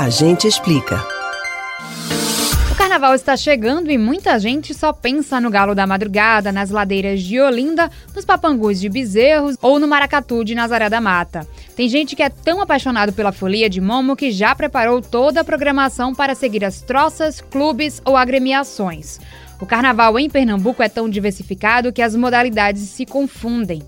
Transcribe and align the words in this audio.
A 0.00 0.10
gente 0.10 0.46
explica. 0.46 1.04
O 2.70 2.74
carnaval 2.76 3.16
está 3.16 3.36
chegando 3.36 3.90
e 3.90 3.98
muita 3.98 4.38
gente 4.38 4.72
só 4.72 4.92
pensa 4.92 5.40
no 5.40 5.50
galo 5.50 5.74
da 5.74 5.88
madrugada, 5.88 6.52
nas 6.52 6.70
ladeiras 6.70 7.20
de 7.20 7.40
Olinda, 7.40 7.90
nos 8.14 8.24
papangus 8.24 8.78
de 8.78 8.88
Bezerros 8.88 9.56
ou 9.60 9.80
no 9.80 9.88
maracatu 9.88 10.44
de 10.44 10.54
Nazaré 10.54 10.88
da 10.88 11.00
Mata. 11.00 11.44
Tem 11.74 11.88
gente 11.88 12.14
que 12.14 12.22
é 12.22 12.28
tão 12.28 12.60
apaixonado 12.60 13.12
pela 13.12 13.32
folia 13.32 13.68
de 13.68 13.80
Momo 13.80 14.14
que 14.14 14.30
já 14.30 14.54
preparou 14.54 15.02
toda 15.02 15.40
a 15.40 15.44
programação 15.44 16.14
para 16.14 16.36
seguir 16.36 16.64
as 16.64 16.80
troças, 16.80 17.40
clubes 17.40 18.00
ou 18.04 18.16
agremiações. 18.16 19.18
O 19.60 19.66
carnaval 19.66 20.16
em 20.18 20.30
Pernambuco 20.30 20.82
é 20.82 20.88
tão 20.88 21.10
diversificado 21.10 21.92
que 21.92 22.00
as 22.00 22.14
modalidades 22.14 22.82
se 22.82 23.04
confundem. 23.04 23.82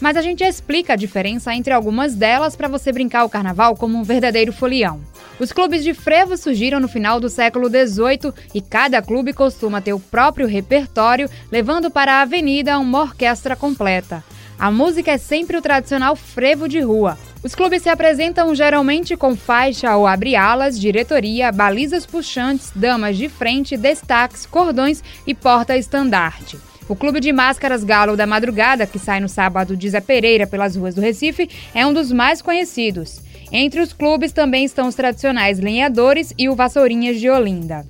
Mas 0.00 0.16
a 0.16 0.22
gente 0.22 0.44
explica 0.44 0.92
a 0.92 0.96
diferença 0.96 1.52
entre 1.52 1.72
algumas 1.72 2.14
delas 2.14 2.54
para 2.54 2.68
você 2.68 2.92
brincar 2.92 3.24
o 3.24 3.28
carnaval 3.28 3.74
como 3.74 3.98
um 3.98 4.04
verdadeiro 4.04 4.52
folião. 4.52 5.00
Os 5.40 5.52
clubes 5.52 5.82
de 5.82 5.92
frevo 5.92 6.36
surgiram 6.36 6.78
no 6.78 6.88
final 6.88 7.18
do 7.18 7.28
século 7.28 7.68
XVIII 7.68 8.32
e 8.54 8.60
cada 8.60 9.02
clube 9.02 9.32
costuma 9.32 9.80
ter 9.80 9.92
o 9.92 10.00
próprio 10.00 10.46
repertório, 10.46 11.28
levando 11.50 11.90
para 11.90 12.14
a 12.14 12.22
avenida 12.22 12.78
uma 12.78 13.00
orquestra 13.00 13.56
completa. 13.56 14.22
A 14.58 14.70
música 14.70 15.10
é 15.10 15.18
sempre 15.18 15.56
o 15.56 15.62
tradicional 15.62 16.14
frevo 16.14 16.68
de 16.68 16.80
rua. 16.80 17.18
Os 17.46 17.54
clubes 17.54 17.82
se 17.82 17.88
apresentam 17.88 18.52
geralmente 18.56 19.16
com 19.16 19.36
faixa 19.36 19.96
ou 19.96 20.04
abre-alas, 20.04 20.76
diretoria, 20.76 21.52
balizas 21.52 22.04
puxantes, 22.04 22.72
damas 22.74 23.16
de 23.16 23.28
frente, 23.28 23.76
destaques, 23.76 24.44
cordões 24.44 25.00
e 25.24 25.32
porta-estandarte. 25.32 26.58
O 26.88 26.96
Clube 26.96 27.20
de 27.20 27.32
Máscaras 27.32 27.84
Galo 27.84 28.16
da 28.16 28.26
Madrugada, 28.26 28.84
que 28.84 28.98
sai 28.98 29.20
no 29.20 29.28
sábado 29.28 29.76
de 29.76 29.88
Zé 29.88 30.00
Pereira 30.00 30.44
pelas 30.44 30.74
ruas 30.74 30.96
do 30.96 31.00
Recife, 31.00 31.48
é 31.72 31.86
um 31.86 31.94
dos 31.94 32.10
mais 32.10 32.42
conhecidos. 32.42 33.20
Entre 33.52 33.80
os 33.80 33.92
clubes 33.92 34.32
também 34.32 34.64
estão 34.64 34.88
os 34.88 34.96
tradicionais 34.96 35.60
Lenhadores 35.60 36.34
e 36.36 36.48
o 36.48 36.56
Vassourinhas 36.56 37.20
de 37.20 37.30
Olinda. 37.30 37.86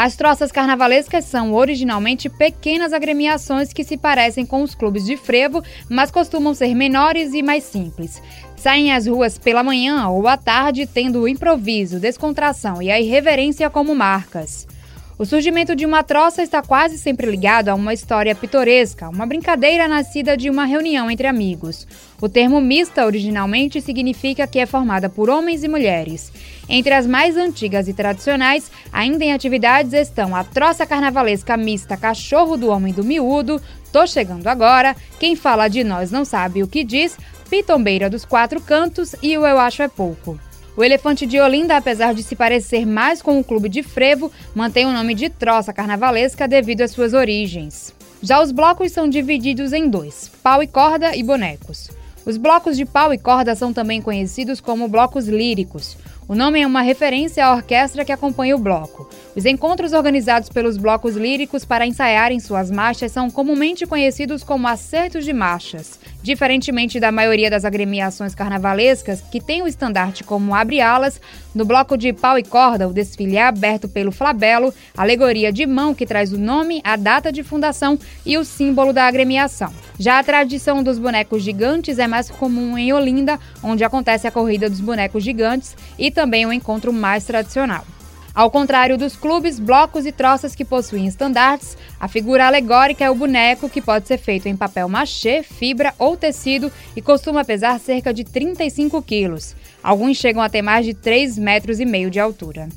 As 0.00 0.14
troças 0.14 0.52
carnavalescas 0.52 1.24
são 1.24 1.52
originalmente 1.52 2.28
pequenas 2.28 2.92
agremiações 2.92 3.72
que 3.72 3.82
se 3.82 3.96
parecem 3.96 4.46
com 4.46 4.62
os 4.62 4.72
clubes 4.72 5.04
de 5.04 5.16
frevo, 5.16 5.60
mas 5.90 6.08
costumam 6.08 6.54
ser 6.54 6.72
menores 6.72 7.34
e 7.34 7.42
mais 7.42 7.64
simples. 7.64 8.22
Saem 8.54 8.92
às 8.92 9.08
ruas 9.08 9.38
pela 9.38 9.64
manhã 9.64 10.06
ou 10.06 10.28
à 10.28 10.36
tarde, 10.36 10.86
tendo 10.86 11.22
o 11.22 11.26
improviso, 11.26 11.98
descontração 11.98 12.80
e 12.80 12.92
a 12.92 13.00
irreverência 13.00 13.68
como 13.68 13.92
marcas. 13.92 14.68
O 15.18 15.24
surgimento 15.24 15.74
de 15.74 15.84
uma 15.84 16.04
troça 16.04 16.44
está 16.44 16.62
quase 16.62 16.96
sempre 16.96 17.28
ligado 17.28 17.70
a 17.70 17.74
uma 17.74 17.92
história 17.92 18.32
pitoresca, 18.36 19.08
uma 19.08 19.26
brincadeira 19.26 19.88
nascida 19.88 20.36
de 20.36 20.48
uma 20.48 20.64
reunião 20.64 21.10
entre 21.10 21.26
amigos. 21.26 21.88
O 22.20 22.28
termo 22.28 22.60
mista 22.60 23.04
originalmente 23.04 23.80
significa 23.80 24.46
que 24.46 24.60
é 24.60 24.64
formada 24.64 25.08
por 25.08 25.28
homens 25.28 25.64
e 25.64 25.68
mulheres. 25.68 26.30
Entre 26.68 26.94
as 26.94 27.04
mais 27.04 27.36
antigas 27.36 27.88
e 27.88 27.92
tradicionais, 27.92 28.70
ainda 28.92 29.24
em 29.24 29.32
atividades 29.32 29.92
estão 29.92 30.36
a 30.36 30.44
troça 30.44 30.86
carnavalesca 30.86 31.56
mista 31.56 31.96
Cachorro 31.96 32.56
do 32.56 32.68
Homem 32.68 32.94
do 32.94 33.02
Miúdo, 33.02 33.60
Tô 33.92 34.06
Chegando 34.06 34.46
Agora, 34.46 34.94
Quem 35.18 35.34
Fala 35.34 35.66
de 35.66 35.82
Nós 35.82 36.12
Não 36.12 36.24
Sabe 36.24 36.62
o 36.62 36.68
que 36.68 36.84
Diz, 36.84 37.18
Pitombeira 37.50 38.08
dos 38.08 38.24
Quatro 38.24 38.60
Cantos 38.60 39.16
e 39.20 39.36
o 39.36 39.44
Eu 39.44 39.58
Acho 39.58 39.82
É 39.82 39.88
Pouco. 39.88 40.38
O 40.78 40.84
Elefante 40.84 41.26
de 41.26 41.40
Olinda, 41.40 41.76
apesar 41.76 42.14
de 42.14 42.22
se 42.22 42.36
parecer 42.36 42.86
mais 42.86 43.20
com 43.20 43.40
o 43.40 43.42
clube 43.42 43.68
de 43.68 43.82
frevo, 43.82 44.30
mantém 44.54 44.86
o 44.86 44.92
nome 44.92 45.12
de 45.12 45.28
troça 45.28 45.72
carnavalesca 45.72 46.46
devido 46.46 46.82
às 46.82 46.92
suas 46.92 47.14
origens. 47.14 47.92
Já 48.22 48.40
os 48.40 48.52
blocos 48.52 48.92
são 48.92 49.08
divididos 49.08 49.72
em 49.72 49.90
dois: 49.90 50.30
pau 50.40 50.62
e 50.62 50.68
corda 50.68 51.16
e 51.16 51.22
bonecos. 51.24 51.90
Os 52.24 52.36
blocos 52.36 52.76
de 52.76 52.84
pau 52.84 53.12
e 53.12 53.18
corda 53.18 53.56
são 53.56 53.72
também 53.72 54.00
conhecidos 54.00 54.60
como 54.60 54.86
blocos 54.86 55.26
líricos. 55.26 55.96
O 56.28 56.34
nome 56.34 56.60
é 56.60 56.66
uma 56.66 56.82
referência 56.82 57.42
à 57.42 57.54
orquestra 57.54 58.04
que 58.04 58.12
acompanha 58.12 58.54
o 58.54 58.58
bloco. 58.58 59.08
Os 59.34 59.46
encontros 59.46 59.94
organizados 59.94 60.50
pelos 60.50 60.76
blocos 60.76 61.16
líricos 61.16 61.64
para 61.64 61.86
ensaiarem 61.86 62.38
suas 62.38 62.70
marchas 62.70 63.12
são 63.12 63.30
comumente 63.30 63.86
conhecidos 63.86 64.44
como 64.44 64.68
acertos 64.68 65.24
de 65.24 65.32
marchas. 65.32 65.98
Diferentemente 66.22 67.00
da 67.00 67.10
maioria 67.10 67.48
das 67.48 67.64
agremiações 67.64 68.34
carnavalescas, 68.34 69.22
que 69.22 69.40
tem 69.40 69.62
o 69.62 69.66
estandarte 69.66 70.22
como 70.22 70.54
abre-alas, 70.54 71.18
no 71.54 71.64
bloco 71.64 71.96
de 71.96 72.12
pau 72.12 72.38
e 72.38 72.42
corda, 72.42 72.86
o 72.86 72.92
desfile 72.92 73.38
é 73.38 73.46
aberto 73.46 73.88
pelo 73.88 74.12
flabelo, 74.12 74.74
alegoria 74.94 75.50
de 75.50 75.64
mão 75.64 75.94
que 75.94 76.04
traz 76.04 76.30
o 76.30 76.38
nome, 76.38 76.82
a 76.84 76.96
data 76.96 77.32
de 77.32 77.42
fundação 77.42 77.98
e 78.26 78.36
o 78.36 78.44
símbolo 78.44 78.92
da 78.92 79.06
agremiação. 79.06 79.72
Já 79.98 80.20
a 80.20 80.22
tradição 80.22 80.80
dos 80.80 80.96
bonecos 80.96 81.42
gigantes 81.42 81.98
é 81.98 82.06
mais 82.06 82.30
comum 82.30 82.78
em 82.78 82.92
Olinda, 82.92 83.38
onde 83.64 83.82
acontece 83.82 84.28
a 84.28 84.30
corrida 84.30 84.70
dos 84.70 84.80
bonecos 84.80 85.24
gigantes 85.24 85.76
e 85.98 86.08
também 86.08 86.46
o 86.46 86.52
encontro 86.52 86.92
mais 86.92 87.24
tradicional. 87.24 87.84
Ao 88.32 88.48
contrário 88.48 88.96
dos 88.96 89.16
clubes, 89.16 89.58
blocos 89.58 90.06
e 90.06 90.12
troças 90.12 90.54
que 90.54 90.64
possuem 90.64 91.08
estandartes, 91.08 91.76
a 91.98 92.06
figura 92.06 92.46
alegórica 92.46 93.04
é 93.04 93.10
o 93.10 93.14
boneco 93.14 93.68
que 93.68 93.82
pode 93.82 94.06
ser 94.06 94.18
feito 94.18 94.46
em 94.46 94.56
papel 94.56 94.88
machê, 94.88 95.42
fibra 95.42 95.92
ou 95.98 96.16
tecido 96.16 96.70
e 96.94 97.02
costuma 97.02 97.44
pesar 97.44 97.80
cerca 97.80 98.14
de 98.14 98.22
35 98.22 99.02
quilos. 99.02 99.56
Alguns 99.82 100.16
chegam 100.16 100.40
a 100.40 100.48
ter 100.48 100.62
mais 100.62 100.86
de 100.86 100.94
3 100.94 101.36
metros 101.36 101.80
e 101.80 101.84
meio 101.84 102.08
de 102.08 102.20
altura. 102.20 102.68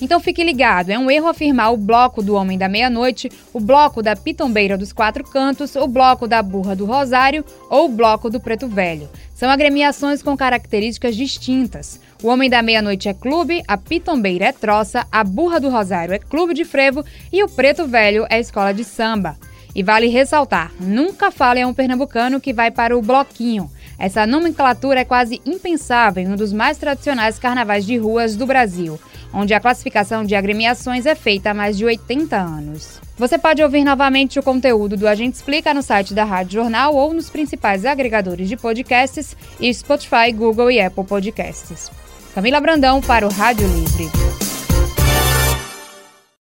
Então 0.00 0.18
fique 0.18 0.42
ligado, 0.42 0.90
é 0.90 0.98
um 0.98 1.10
erro 1.10 1.28
afirmar 1.28 1.72
o 1.72 1.76
bloco 1.76 2.22
do 2.22 2.34
Homem 2.34 2.56
da 2.56 2.68
Meia-Noite, 2.68 3.30
o 3.52 3.60
bloco 3.60 4.02
da 4.02 4.16
Pitombeira 4.16 4.78
dos 4.78 4.92
Quatro 4.92 5.22
Cantos, 5.22 5.76
o 5.76 5.86
bloco 5.86 6.26
da 6.26 6.42
Burra 6.42 6.74
do 6.74 6.86
Rosário 6.86 7.44
ou 7.68 7.84
o 7.84 7.88
bloco 7.88 8.30
do 8.30 8.40
Preto 8.40 8.66
Velho. 8.66 9.08
São 9.34 9.50
agremiações 9.50 10.22
com 10.22 10.36
características 10.36 11.14
distintas. 11.14 12.00
O 12.22 12.28
Homem 12.28 12.48
da 12.48 12.62
Meia-Noite 12.62 13.08
é 13.08 13.14
clube, 13.14 13.62
a 13.68 13.76
Pitombeira 13.76 14.46
é 14.46 14.52
troça, 14.52 15.06
a 15.12 15.22
Burra 15.22 15.60
do 15.60 15.68
Rosário 15.68 16.14
é 16.14 16.18
clube 16.18 16.54
de 16.54 16.64
frevo 16.64 17.04
e 17.30 17.42
o 17.42 17.48
Preto 17.48 17.86
Velho 17.86 18.26
é 18.30 18.40
escola 18.40 18.72
de 18.72 18.84
samba. 18.84 19.36
E 19.74 19.82
vale 19.82 20.08
ressaltar, 20.08 20.72
nunca 20.80 21.30
fale 21.30 21.60
a 21.60 21.66
um 21.66 21.74
pernambucano 21.74 22.40
que 22.40 22.52
vai 22.52 22.70
para 22.70 22.96
o 22.96 23.02
bloquinho. 23.02 23.70
Essa 23.98 24.26
nomenclatura 24.26 25.00
é 25.00 25.04
quase 25.04 25.40
impensável 25.44 26.22
em 26.22 26.28
um 26.28 26.34
dos 26.34 26.54
mais 26.54 26.78
tradicionais 26.78 27.38
carnavais 27.38 27.84
de 27.84 27.98
ruas 27.98 28.34
do 28.34 28.46
Brasil, 28.46 28.98
onde 29.32 29.54
a 29.54 29.60
classificação 29.60 30.24
de 30.24 30.34
agremiações 30.34 31.06
é 31.06 31.14
feita 31.14 31.50
há 31.50 31.54
mais 31.54 31.76
de 31.76 31.84
80 31.84 32.36
anos. 32.36 33.00
Você 33.16 33.38
pode 33.38 33.62
ouvir 33.62 33.84
novamente 33.84 34.38
o 34.38 34.42
conteúdo 34.42 34.96
do 34.96 35.06
Agente 35.06 35.36
Explica 35.36 35.74
no 35.74 35.82
site 35.82 36.14
da 36.14 36.24
Rádio 36.24 36.60
Jornal 36.60 36.94
ou 36.94 37.12
nos 37.12 37.28
principais 37.28 37.84
agregadores 37.84 38.48
de 38.48 38.56
podcasts 38.56 39.36
e 39.60 39.72
Spotify, 39.72 40.32
Google 40.34 40.70
e 40.70 40.80
Apple 40.80 41.04
Podcasts. 41.04 41.90
Camila 42.34 42.60
Brandão 42.60 43.00
para 43.00 43.26
o 43.26 43.30
Rádio 43.30 43.66
Livre. 43.66 44.29